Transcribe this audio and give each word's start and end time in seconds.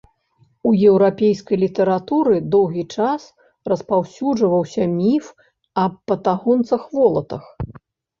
У 0.67 0.69
еўрапейскай 0.91 1.57
літаратуры 1.63 2.37
доўгі 2.55 2.85
час 2.99 3.27
распаўсюджваўся 3.73 4.87
міф 4.95 5.29
аб 5.83 5.93
патагонцах-волатах. 6.13 7.45